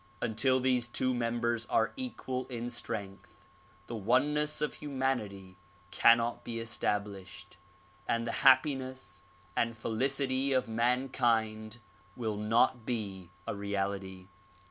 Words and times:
Until 0.19 0.59
these 0.59 0.87
two 0.87 1.13
members 1.13 1.67
are 1.67 1.93
equal 1.95 2.47
in 2.47 2.71
strength, 2.71 3.47
the 3.85 3.95
oneness 3.95 4.59
of 4.59 4.73
humanity 4.73 5.57
cannot 5.91 6.43
be 6.43 6.59
established 6.59 7.57
and 8.07 8.25
the 8.25 8.31
happiness 8.41 9.25
and 9.55 9.77
felicity 9.77 10.53
of 10.53 10.67
mankind 10.67 11.77
will 12.15 12.37
not 12.37 12.83
be 12.83 13.29
a 13.45 13.55
reality. 13.55 14.25